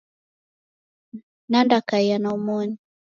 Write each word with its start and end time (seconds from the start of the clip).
Nadakaiya 1.49 2.17
na 2.19 2.29
omoni 2.35 2.75